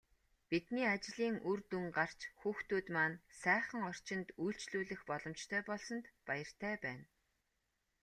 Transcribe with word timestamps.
Бидний 0.49 0.87
ажлын 0.95 1.37
үр 1.49 1.59
дүн 1.71 1.87
гарч, 1.97 2.19
хүүхдүүд 2.39 2.87
маань 2.95 3.15
сайхан 3.41 3.81
орчинд 3.89 4.27
үйлчлүүлэх 4.43 5.01
боломжтой 5.09 5.61
болсонд 5.69 6.05
баяртай 6.27 6.75
байна. 6.85 7.05